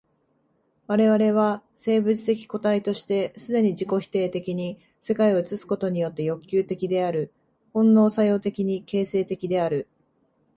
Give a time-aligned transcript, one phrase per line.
[0.87, 7.31] 我々は生物的個体として既に自己否定的に世界を映すことによって欲求的である、
[7.71, 9.87] 本能作用的に形成的である。